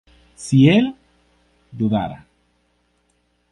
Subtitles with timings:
[0.35, 0.95] si él
[1.71, 2.25] dudara